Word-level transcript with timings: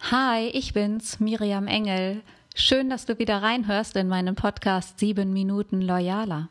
Hi, 0.00 0.46
ich 0.54 0.72
bin's, 0.72 1.20
Miriam 1.20 1.66
Engel. 1.66 2.22
Schön, 2.54 2.88
dass 2.88 3.04
du 3.04 3.18
wieder 3.18 3.42
reinhörst 3.42 3.94
in 3.96 4.08
meinen 4.08 4.36
Podcast 4.36 5.00
7 5.00 5.30
Minuten 5.30 5.82
Loyaler. 5.82 6.48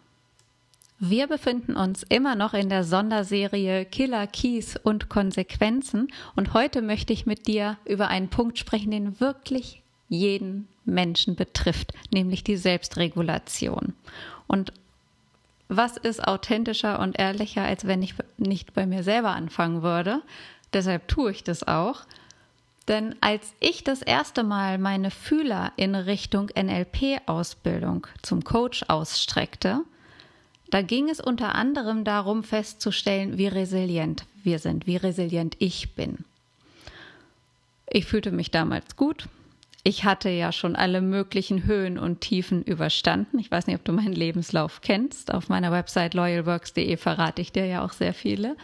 Wir 0.99 1.27
befinden 1.27 1.75
uns 1.75 2.03
immer 2.03 2.35
noch 2.35 2.53
in 2.53 2.69
der 2.69 2.83
Sonderserie 2.83 3.85
Killer 3.85 4.27
Keys 4.27 4.75
und 4.75 5.09
Konsequenzen 5.09 6.09
und 6.35 6.53
heute 6.53 6.81
möchte 6.83 7.13
ich 7.13 7.25
mit 7.25 7.47
dir 7.47 7.77
über 7.85 8.09
einen 8.09 8.27
Punkt 8.27 8.59
sprechen, 8.59 8.91
den 8.91 9.19
wirklich 9.19 9.81
jeden 10.09 10.67
Menschen 10.85 11.35
betrifft, 11.35 11.93
nämlich 12.11 12.43
die 12.43 12.57
Selbstregulation. 12.57 13.93
Und 14.45 14.71
was 15.67 15.97
ist 15.97 16.27
authentischer 16.27 16.99
und 16.99 17.17
ehrlicher, 17.17 17.63
als 17.63 17.87
wenn 17.87 18.03
ich 18.03 18.13
nicht 18.37 18.73
bei 18.73 18.85
mir 18.85 19.03
selber 19.03 19.31
anfangen 19.31 19.81
würde? 19.81 20.21
Deshalb 20.73 21.07
tue 21.07 21.31
ich 21.31 21.43
das 21.43 21.65
auch. 21.65 22.05
Denn 22.87 23.15
als 23.19 23.53
ich 23.59 23.83
das 23.83 24.01
erste 24.01 24.43
Mal 24.43 24.77
meine 24.77 25.11
Fühler 25.11 25.73
in 25.75 25.93
Richtung 25.95 26.49
NLP-Ausbildung 26.55 28.07
zum 28.21 28.43
Coach 28.43 28.85
ausstreckte, 28.87 29.81
da 30.69 30.81
ging 30.81 31.09
es 31.09 31.19
unter 31.19 31.55
anderem 31.55 32.03
darum 32.03 32.43
festzustellen, 32.43 33.37
wie 33.37 33.47
resilient 33.47 34.25
wir 34.43 34.59
sind, 34.59 34.87
wie 34.87 34.97
resilient 34.97 35.55
ich 35.59 35.95
bin. 35.95 36.19
Ich 37.89 38.05
fühlte 38.05 38.31
mich 38.31 38.51
damals 38.51 38.95
gut. 38.95 39.27
Ich 39.83 40.03
hatte 40.03 40.29
ja 40.29 40.51
schon 40.51 40.75
alle 40.75 40.99
möglichen 41.01 41.65
Höhen 41.65 41.97
und 41.97 42.19
Tiefen 42.19 42.61
überstanden. 42.63 43.39
Ich 43.39 43.49
weiß 43.49 43.67
nicht, 43.67 43.77
ob 43.77 43.85
du 43.85 43.93
meinen 43.93 44.13
Lebenslauf 44.13 44.81
kennst. 44.81 45.33
Auf 45.33 45.47
meiner 45.47 45.71
Website 45.71 46.13
loyalworks.de 46.13 46.97
verrate 46.97 47.41
ich 47.41 47.53
dir 47.53 47.65
ja 47.65 47.85
auch 47.85 47.93
sehr 47.93 48.13
viele 48.13 48.57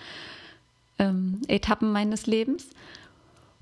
ähm, 0.99 1.41
Etappen 1.47 1.93
meines 1.93 2.25
Lebens. 2.25 2.67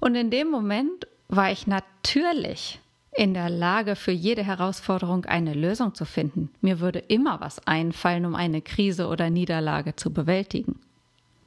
Und 0.01 0.15
in 0.15 0.31
dem 0.31 0.49
Moment 0.49 1.07
war 1.29 1.51
ich 1.51 1.67
natürlich 1.67 2.79
in 3.13 3.33
der 3.33 3.49
Lage, 3.49 3.95
für 3.95 4.11
jede 4.11 4.43
Herausforderung 4.43 5.25
eine 5.25 5.53
Lösung 5.53 5.93
zu 5.95 6.05
finden. 6.05 6.49
Mir 6.61 6.79
würde 6.79 6.99
immer 6.99 7.39
was 7.39 7.65
einfallen, 7.67 8.25
um 8.25 8.35
eine 8.35 8.61
Krise 8.61 9.07
oder 9.07 9.29
Niederlage 9.29 9.95
zu 9.95 10.11
bewältigen. 10.11 10.79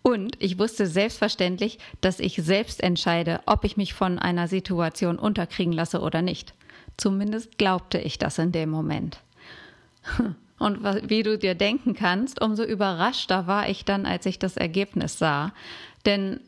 Und 0.02 0.36
ich 0.42 0.58
wusste 0.58 0.86
selbstverständlich, 0.86 1.78
dass 2.02 2.20
ich 2.20 2.36
selbst 2.36 2.82
entscheide, 2.82 3.40
ob 3.46 3.64
ich 3.64 3.76
mich 3.76 3.94
von 3.94 4.18
einer 4.18 4.46
Situation 4.48 5.18
unterkriegen 5.18 5.72
lasse 5.72 6.00
oder 6.00 6.20
nicht. 6.20 6.54
Zumindest 6.98 7.56
glaubte 7.58 7.98
ich 7.98 8.18
das 8.18 8.38
in 8.38 8.52
dem 8.52 8.70
Moment. 8.70 9.18
Und 10.58 10.84
wie 11.08 11.22
du 11.24 11.36
dir 11.36 11.54
denken 11.54 11.94
kannst, 11.94 12.40
umso 12.40 12.62
überraschter 12.62 13.46
war 13.46 13.68
ich 13.68 13.84
dann, 13.84 14.06
als 14.06 14.24
ich 14.26 14.38
das 14.38 14.56
Ergebnis 14.56 15.18
sah. 15.18 15.52
Denn 16.06 16.38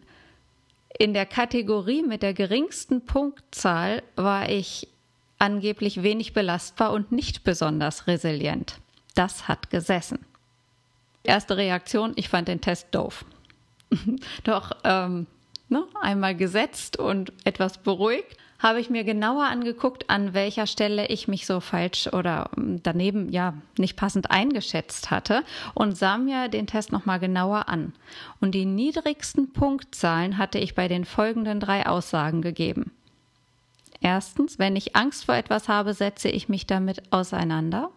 in 0.98 1.14
der 1.14 1.27
Kategorie 1.27 2.02
mit 2.02 2.22
der 2.22 2.34
geringsten 2.34 3.05
Punktzahl 3.05 4.02
war 4.16 4.48
ich 4.48 4.89
angeblich 5.38 6.03
wenig 6.03 6.33
belastbar 6.33 6.92
und 6.92 7.12
nicht 7.12 7.44
besonders 7.44 8.06
resilient. 8.06 8.80
Das 9.14 9.48
hat 9.48 9.70
gesessen. 9.70 10.25
Erste 11.22 11.56
Reaktion, 11.56 12.12
ich 12.16 12.28
fand 12.28 12.48
den 12.48 12.61
Test 12.61 12.88
doof. 12.92 13.25
Doch 14.44 14.72
ähm, 14.84 15.27
ne, 15.69 15.84
einmal 16.00 16.34
gesetzt 16.34 16.98
und 16.98 17.33
etwas 17.44 17.78
beruhigt 17.78 18.36
habe 18.58 18.80
ich 18.80 18.90
mir 18.90 19.04
genauer 19.04 19.44
angeguckt, 19.44 20.08
an 20.08 20.34
welcher 20.34 20.66
Stelle 20.66 21.08
ich 21.08 21.28
mich 21.28 21.46
so 21.46 21.60
falsch 21.60 22.08
oder 22.12 22.50
daneben 22.56 23.30
ja 23.30 23.54
nicht 23.78 23.96
passend 23.96 24.30
eingeschätzt 24.30 25.10
hatte 25.10 25.42
und 25.74 25.96
sah 25.96 26.18
mir 26.18 26.48
den 26.48 26.66
Test 26.66 26.92
nochmal 26.92 27.20
genauer 27.20 27.68
an. 27.68 27.92
Und 28.40 28.52
die 28.52 28.64
niedrigsten 28.64 29.52
Punktzahlen 29.52 30.38
hatte 30.38 30.58
ich 30.58 30.74
bei 30.74 30.88
den 30.88 31.04
folgenden 31.04 31.60
drei 31.60 31.86
Aussagen 31.86 32.42
gegeben. 32.42 32.92
Erstens, 34.00 34.58
wenn 34.58 34.76
ich 34.76 34.96
Angst 34.96 35.24
vor 35.24 35.34
etwas 35.34 35.68
habe, 35.68 35.94
setze 35.94 36.28
ich 36.28 36.48
mich 36.48 36.66
damit 36.66 37.12
auseinander. 37.12 37.91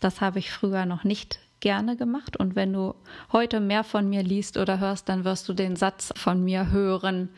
Das 0.00 0.20
habe 0.20 0.38
ich 0.38 0.50
früher 0.50 0.86
noch 0.86 1.04
nicht 1.04 1.38
gerne 1.60 1.96
gemacht. 1.96 2.36
Und 2.36 2.56
wenn 2.56 2.72
du 2.72 2.94
heute 3.32 3.60
mehr 3.60 3.84
von 3.84 4.08
mir 4.08 4.22
liest 4.22 4.56
oder 4.56 4.78
hörst, 4.80 5.08
dann 5.08 5.24
wirst 5.24 5.48
du 5.48 5.52
den 5.52 5.76
Satz 5.76 6.12
von 6.16 6.42
mir 6.42 6.70
hören, 6.70 7.28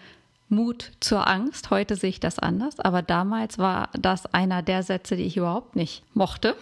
Mut 0.52 0.92
zur 1.00 1.26
Angst. 1.26 1.70
Heute 1.70 1.96
sehe 1.96 2.10
ich 2.10 2.20
das 2.20 2.38
anders, 2.38 2.78
aber 2.78 3.02
damals 3.02 3.58
war 3.58 3.88
das 3.98 4.26
einer 4.32 4.62
der 4.62 4.84
Sätze, 4.84 5.16
die 5.16 5.24
ich 5.24 5.36
überhaupt 5.36 5.74
nicht 5.74 6.04
mochte. 6.14 6.54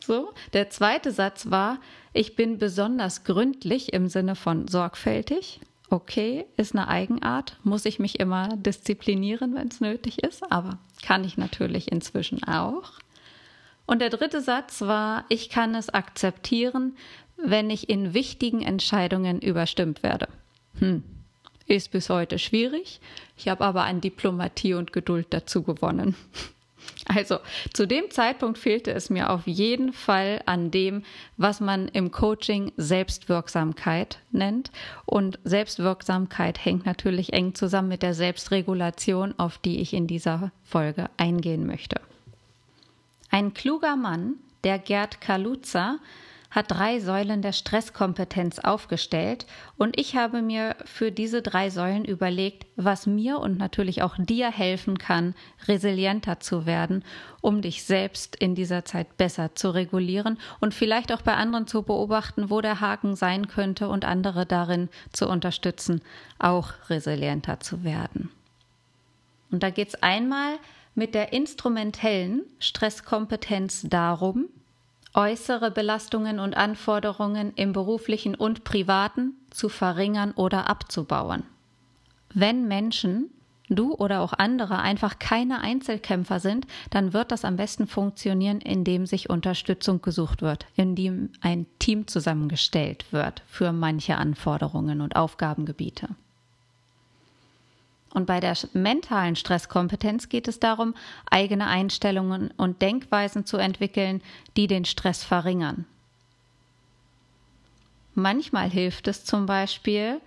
So. 0.00 0.32
Der 0.52 0.70
zweite 0.70 1.12
Satz 1.12 1.50
war, 1.50 1.78
ich 2.12 2.36
bin 2.36 2.58
besonders 2.58 3.24
gründlich 3.24 3.92
im 3.92 4.08
Sinne 4.08 4.34
von 4.34 4.68
sorgfältig. 4.68 5.60
Okay, 5.90 6.46
ist 6.56 6.74
eine 6.74 6.88
Eigenart, 6.88 7.58
muss 7.64 7.84
ich 7.84 7.98
mich 7.98 8.18
immer 8.18 8.56
disziplinieren, 8.56 9.54
wenn 9.54 9.68
es 9.68 9.80
nötig 9.80 10.22
ist, 10.22 10.50
aber 10.50 10.78
kann 11.02 11.22
ich 11.22 11.36
natürlich 11.36 11.92
inzwischen 11.92 12.42
auch. 12.44 12.92
Und 13.84 14.00
der 14.00 14.08
dritte 14.08 14.40
Satz 14.40 14.80
war, 14.80 15.24
ich 15.28 15.50
kann 15.50 15.74
es 15.74 15.90
akzeptieren, 15.90 16.96
wenn 17.36 17.68
ich 17.68 17.90
in 17.90 18.14
wichtigen 18.14 18.62
Entscheidungen 18.62 19.40
überstimmt 19.40 20.02
werde. 20.02 20.28
Hm, 20.78 21.02
ist 21.66 21.90
bis 21.90 22.08
heute 22.08 22.38
schwierig. 22.38 23.00
Ich 23.36 23.48
habe 23.48 23.64
aber 23.64 23.84
an 23.84 24.00
Diplomatie 24.00 24.74
und 24.74 24.92
Geduld 24.92 25.28
dazu 25.30 25.62
gewonnen. 25.62 26.14
Also 27.06 27.38
zu 27.72 27.86
dem 27.86 28.10
Zeitpunkt 28.10 28.58
fehlte 28.58 28.92
es 28.92 29.10
mir 29.10 29.30
auf 29.30 29.46
jeden 29.46 29.92
Fall 29.92 30.40
an 30.46 30.70
dem, 30.70 31.02
was 31.36 31.60
man 31.60 31.88
im 31.88 32.12
Coaching 32.12 32.72
Selbstwirksamkeit 32.76 34.18
nennt. 34.30 34.70
Und 35.04 35.38
Selbstwirksamkeit 35.44 36.64
hängt 36.64 36.86
natürlich 36.86 37.32
eng 37.32 37.54
zusammen 37.54 37.88
mit 37.88 38.02
der 38.02 38.14
Selbstregulation, 38.14 39.34
auf 39.36 39.58
die 39.58 39.80
ich 39.80 39.94
in 39.94 40.06
dieser 40.06 40.52
Folge 40.62 41.10
eingehen 41.16 41.66
möchte. 41.66 42.00
Ein 43.30 43.54
kluger 43.54 43.96
Mann, 43.96 44.34
der 44.62 44.78
Gerd 44.78 45.20
Kaluza, 45.20 45.98
hat 46.52 46.70
drei 46.70 47.00
Säulen 47.00 47.40
der 47.40 47.52
Stresskompetenz 47.52 48.58
aufgestellt 48.58 49.46
und 49.78 49.98
ich 49.98 50.16
habe 50.16 50.42
mir 50.42 50.76
für 50.84 51.10
diese 51.10 51.40
drei 51.40 51.70
Säulen 51.70 52.04
überlegt, 52.04 52.66
was 52.76 53.06
mir 53.06 53.38
und 53.38 53.58
natürlich 53.58 54.02
auch 54.02 54.16
dir 54.18 54.52
helfen 54.52 54.98
kann, 54.98 55.34
resilienter 55.66 56.40
zu 56.40 56.66
werden, 56.66 57.04
um 57.40 57.62
dich 57.62 57.84
selbst 57.84 58.36
in 58.36 58.54
dieser 58.54 58.84
Zeit 58.84 59.16
besser 59.16 59.54
zu 59.54 59.70
regulieren 59.70 60.38
und 60.60 60.74
vielleicht 60.74 61.10
auch 61.10 61.22
bei 61.22 61.34
anderen 61.34 61.66
zu 61.66 61.82
beobachten, 61.82 62.50
wo 62.50 62.60
der 62.60 62.80
Haken 62.80 63.16
sein 63.16 63.48
könnte 63.48 63.88
und 63.88 64.04
andere 64.04 64.44
darin 64.44 64.90
zu 65.10 65.28
unterstützen, 65.28 66.02
auch 66.38 66.74
resilienter 66.90 67.60
zu 67.60 67.82
werden. 67.82 68.30
Und 69.50 69.62
da 69.62 69.70
geht 69.70 69.88
es 69.88 70.02
einmal 70.02 70.58
mit 70.94 71.14
der 71.14 71.32
instrumentellen 71.32 72.42
Stresskompetenz 72.58 73.86
darum, 73.88 74.48
äußere 75.14 75.70
Belastungen 75.70 76.38
und 76.38 76.56
Anforderungen 76.56 77.52
im 77.54 77.72
beruflichen 77.72 78.34
und 78.34 78.64
privaten 78.64 79.34
zu 79.50 79.68
verringern 79.68 80.32
oder 80.32 80.68
abzubauen. 80.68 81.44
Wenn 82.34 82.66
Menschen, 82.66 83.30
du 83.68 83.94
oder 83.94 84.20
auch 84.20 84.32
andere, 84.32 84.78
einfach 84.78 85.18
keine 85.18 85.60
Einzelkämpfer 85.60 86.40
sind, 86.40 86.66
dann 86.90 87.12
wird 87.12 87.30
das 87.30 87.44
am 87.44 87.56
besten 87.56 87.86
funktionieren, 87.86 88.60
indem 88.60 89.06
sich 89.06 89.28
Unterstützung 89.28 90.00
gesucht 90.00 90.40
wird, 90.42 90.66
indem 90.76 91.30
ein 91.40 91.66
Team 91.78 92.06
zusammengestellt 92.06 93.12
wird 93.12 93.42
für 93.46 93.72
manche 93.72 94.16
Anforderungen 94.16 95.00
und 95.00 95.16
Aufgabengebiete. 95.16 96.08
Und 98.12 98.26
bei 98.26 98.40
der 98.40 98.56
mentalen 98.74 99.36
Stresskompetenz 99.36 100.28
geht 100.28 100.46
es 100.46 100.60
darum, 100.60 100.94
eigene 101.30 101.66
Einstellungen 101.66 102.50
und 102.56 102.82
Denkweisen 102.82 103.46
zu 103.46 103.56
entwickeln, 103.56 104.22
die 104.56 104.66
den 104.66 104.84
Stress 104.84 105.24
verringern. 105.24 105.86
Manchmal 108.14 108.68
hilft 108.68 109.08
es 109.08 109.24
zum 109.24 109.46
Beispiel, 109.46 110.20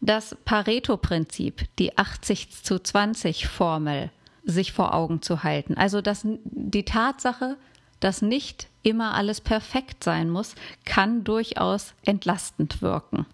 das 0.00 0.36
Pareto-Prinzip, 0.44 1.64
die 1.78 1.96
80 1.98 2.62
zu 2.62 2.78
20 2.78 3.48
Formel, 3.48 4.10
sich 4.44 4.72
vor 4.72 4.94
Augen 4.94 5.22
zu 5.22 5.42
halten. 5.42 5.74
Also 5.74 6.00
dass 6.00 6.22
die 6.24 6.84
Tatsache, 6.84 7.56
dass 7.98 8.22
nicht 8.22 8.68
immer 8.82 9.14
alles 9.14 9.40
perfekt 9.40 10.04
sein 10.04 10.30
muss, 10.30 10.54
kann 10.84 11.24
durchaus 11.24 11.94
entlastend 12.04 12.82
wirken. 12.82 13.26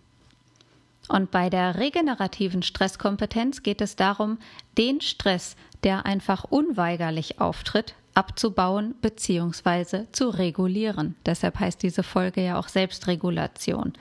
Und 1.13 1.31
bei 1.31 1.51
der 1.51 1.77
regenerativen 1.77 2.63
Stresskompetenz 2.63 3.63
geht 3.63 3.83
es 3.83 3.97
darum, 3.97 4.39
den 4.79 5.03
Stress, 5.03 5.57
der 5.85 6.07
einfach 6.07 6.45
unweigerlich 6.45 7.39
auftritt, 7.39 7.95
abzubauen 8.15 8.95
bzw. 9.03 10.07
zu 10.13 10.31
regulieren. 10.31 11.15
Deshalb 11.27 11.61
heißt 11.61 11.83
diese 11.83 12.03
Folge 12.03 12.43
ja 12.43 12.59
auch 12.59 12.69
Selbstregulation. 12.69 13.93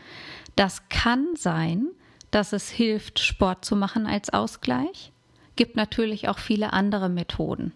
Das 0.55 0.87
kann 0.87 1.35
sein, 1.35 1.87
dass 2.31 2.53
es 2.53 2.69
hilft, 2.69 3.19
Sport 3.19 3.65
zu 3.65 3.75
machen 3.75 4.07
als 4.07 4.29
Ausgleich. 4.29 5.11
Gibt 5.57 5.75
natürlich 5.75 6.29
auch 6.29 6.39
viele 6.39 6.71
andere 6.71 7.09
Methoden. 7.09 7.73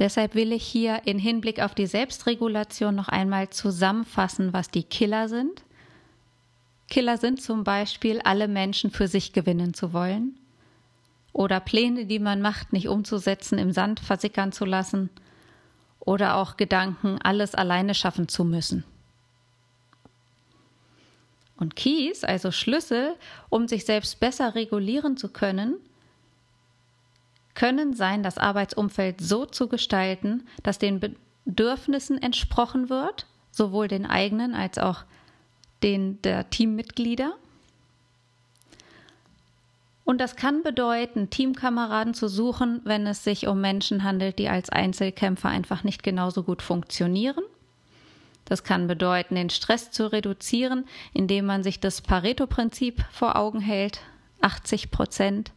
Deshalb 0.00 0.34
will 0.34 0.50
ich 0.50 0.64
hier 0.64 1.02
in 1.04 1.20
Hinblick 1.20 1.62
auf 1.62 1.76
die 1.76 1.86
Selbstregulation 1.86 2.96
noch 2.96 3.08
einmal 3.08 3.50
zusammenfassen, 3.50 4.52
was 4.52 4.68
die 4.68 4.82
Killer 4.82 5.28
sind 5.28 5.62
Killer 6.90 7.16
sind 7.16 7.40
zum 7.40 7.64
Beispiel, 7.64 8.20
alle 8.20 8.48
Menschen 8.48 8.90
für 8.90 9.08
sich 9.08 9.32
gewinnen 9.32 9.72
zu 9.74 9.92
wollen, 9.92 10.36
oder 11.32 11.60
Pläne, 11.60 12.06
die 12.06 12.18
man 12.18 12.42
macht, 12.42 12.72
nicht 12.72 12.88
umzusetzen, 12.88 13.58
im 13.58 13.72
Sand 13.72 14.00
versickern 14.00 14.52
zu 14.52 14.64
lassen 14.64 15.10
oder 16.00 16.36
auch 16.36 16.56
Gedanken, 16.56 17.18
alles 17.22 17.54
alleine 17.54 17.94
schaffen 17.94 18.26
zu 18.26 18.44
müssen. 18.44 18.84
Und 21.56 21.76
Keys, 21.76 22.24
also 22.24 22.50
Schlüssel, 22.50 23.14
um 23.48 23.68
sich 23.68 23.84
selbst 23.84 24.18
besser 24.18 24.54
regulieren 24.54 25.16
zu 25.16 25.28
können, 25.28 25.76
können 27.54 27.94
sein, 27.94 28.22
das 28.22 28.38
Arbeitsumfeld 28.38 29.20
so 29.20 29.44
zu 29.44 29.68
gestalten, 29.68 30.48
dass 30.62 30.78
den 30.78 31.00
Bedürfnissen 31.00 32.20
entsprochen 32.20 32.88
wird, 32.88 33.26
sowohl 33.50 33.88
den 33.88 34.06
eigenen 34.06 34.54
als 34.54 34.78
auch 34.78 35.04
den 35.82 36.20
der 36.22 36.50
Teammitglieder. 36.50 37.34
Und 40.04 40.20
das 40.20 40.34
kann 40.34 40.62
bedeuten, 40.62 41.30
Teamkameraden 41.30 42.14
zu 42.14 42.28
suchen, 42.28 42.80
wenn 42.84 43.06
es 43.06 43.22
sich 43.22 43.46
um 43.46 43.60
Menschen 43.60 44.02
handelt, 44.02 44.38
die 44.38 44.48
als 44.48 44.68
Einzelkämpfer 44.68 45.48
einfach 45.48 45.84
nicht 45.84 46.02
genauso 46.02 46.42
gut 46.42 46.62
funktionieren. 46.62 47.44
Das 48.44 48.64
kann 48.64 48.88
bedeuten, 48.88 49.36
den 49.36 49.50
Stress 49.50 49.92
zu 49.92 50.10
reduzieren, 50.10 50.84
indem 51.14 51.46
man 51.46 51.62
sich 51.62 51.78
das 51.78 52.00
Pareto-Prinzip 52.00 53.04
vor 53.12 53.36
Augen 53.36 53.60
hält. 53.60 54.00
80 54.40 54.90
Prozent 54.90 55.52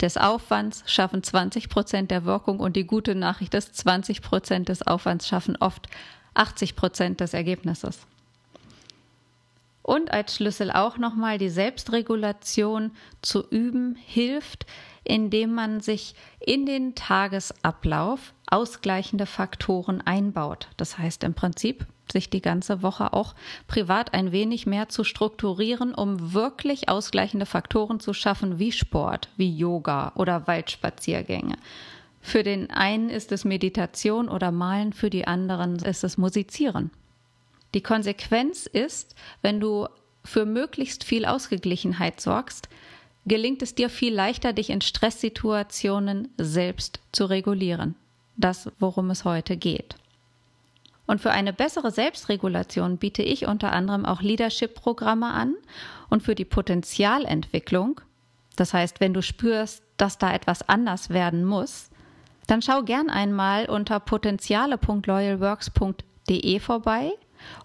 des 0.00 0.16
Aufwands 0.16 0.84
schaffen 0.86 1.24
20 1.24 1.68
Prozent 1.68 2.10
der 2.12 2.24
Wirkung 2.24 2.60
und 2.60 2.76
die 2.76 2.86
gute 2.86 3.16
Nachricht 3.16 3.54
ist, 3.54 3.76
20 3.76 4.22
Prozent 4.22 4.68
des 4.68 4.86
Aufwands 4.86 5.26
schaffen 5.26 5.56
oft 5.58 5.88
80 6.34 6.76
Prozent 6.76 7.20
des 7.20 7.34
Ergebnisses. 7.34 8.06
Und 9.84 10.14
als 10.14 10.34
Schlüssel 10.36 10.70
auch 10.70 10.96
nochmal 10.96 11.36
die 11.36 11.50
Selbstregulation 11.50 12.92
zu 13.20 13.46
üben 13.50 13.96
hilft, 13.96 14.64
indem 15.04 15.52
man 15.52 15.80
sich 15.80 16.14
in 16.40 16.64
den 16.64 16.94
Tagesablauf 16.94 18.32
ausgleichende 18.46 19.26
Faktoren 19.26 20.00
einbaut. 20.00 20.68
Das 20.78 20.96
heißt 20.96 21.22
im 21.22 21.34
Prinzip, 21.34 21.86
sich 22.10 22.30
die 22.30 22.40
ganze 22.40 22.82
Woche 22.82 23.12
auch 23.12 23.34
privat 23.66 24.14
ein 24.14 24.32
wenig 24.32 24.64
mehr 24.64 24.88
zu 24.88 25.04
strukturieren, 25.04 25.94
um 25.94 26.32
wirklich 26.32 26.88
ausgleichende 26.88 27.44
Faktoren 27.44 28.00
zu 28.00 28.14
schaffen, 28.14 28.58
wie 28.58 28.72
Sport, 28.72 29.28
wie 29.36 29.54
Yoga 29.54 30.12
oder 30.14 30.46
Waldspaziergänge. 30.46 31.56
Für 32.22 32.42
den 32.42 32.70
einen 32.70 33.10
ist 33.10 33.32
es 33.32 33.44
Meditation 33.44 34.30
oder 34.30 34.50
Malen, 34.50 34.94
für 34.94 35.10
die 35.10 35.26
anderen 35.26 35.76
ist 35.76 36.04
es 36.04 36.16
Musizieren. 36.16 36.90
Die 37.74 37.82
Konsequenz 37.82 38.66
ist, 38.66 39.14
wenn 39.42 39.60
du 39.60 39.86
für 40.24 40.46
möglichst 40.46 41.04
viel 41.04 41.26
Ausgeglichenheit 41.26 42.20
sorgst, 42.20 42.68
gelingt 43.26 43.62
es 43.62 43.74
dir 43.74 43.90
viel 43.90 44.14
leichter, 44.14 44.52
dich 44.52 44.70
in 44.70 44.80
Stresssituationen 44.80 46.28
selbst 46.38 47.00
zu 47.10 47.24
regulieren. 47.26 47.96
Das, 48.36 48.70
worum 48.78 49.10
es 49.10 49.24
heute 49.24 49.56
geht. 49.56 49.96
Und 51.06 51.20
für 51.20 51.32
eine 51.32 51.52
bessere 51.52 51.90
Selbstregulation 51.90 52.96
biete 52.96 53.22
ich 53.22 53.46
unter 53.46 53.72
anderem 53.72 54.06
auch 54.06 54.22
Leadership-Programme 54.22 55.30
an 55.32 55.54
und 56.08 56.22
für 56.22 56.34
die 56.34 56.46
Potenzialentwicklung. 56.46 58.00
Das 58.56 58.72
heißt, 58.72 59.00
wenn 59.00 59.12
du 59.12 59.20
spürst, 59.20 59.82
dass 59.96 60.16
da 60.18 60.32
etwas 60.32 60.68
anders 60.68 61.10
werden 61.10 61.44
muss, 61.44 61.90
dann 62.46 62.62
schau 62.62 62.82
gern 62.82 63.10
einmal 63.10 63.66
unter 63.66 64.00
potenziale.loyalworks.de 64.00 66.60
vorbei 66.60 67.12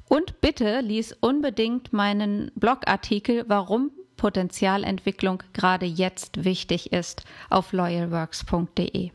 und 0.07 0.41
bitte 0.41 0.81
lies 0.81 1.13
unbedingt 1.19 1.93
meinen 1.93 2.51
Blogartikel, 2.55 3.45
warum 3.47 3.91
Potenzialentwicklung 4.17 5.43
gerade 5.53 5.85
jetzt 5.85 6.43
wichtig 6.43 6.91
ist, 6.91 7.23
auf 7.49 7.71
loyalworks.de. 7.71 9.11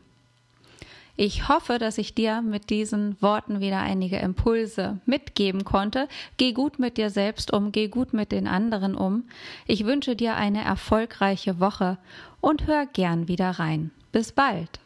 Ich 1.17 1.47
hoffe, 1.47 1.79
dass 1.79 1.97
ich 1.97 2.13
dir 2.13 2.41
mit 2.41 2.69
diesen 2.69 3.21
Worten 3.21 3.61
wieder 3.61 3.79
einige 3.79 4.17
Impulse 4.17 4.99
mitgeben 5.05 5.63
konnte. 5.63 6.09
Geh 6.35 6.51
gut 6.51 6.77
mit 6.77 6.97
dir 6.97 7.09
selbst 7.09 7.53
um, 7.53 7.71
geh 7.71 7.87
gut 7.87 8.13
mit 8.13 8.33
den 8.33 8.47
anderen 8.47 8.95
um. 8.95 9.23
Ich 9.65 9.85
wünsche 9.85 10.17
dir 10.17 10.35
eine 10.35 10.63
erfolgreiche 10.63 11.61
Woche 11.61 11.97
und 12.41 12.67
hör 12.67 12.85
gern 12.85 13.29
wieder 13.29 13.51
rein. 13.51 13.91
Bis 14.11 14.33
bald. 14.33 14.79